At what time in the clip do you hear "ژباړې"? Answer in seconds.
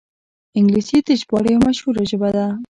1.19-1.49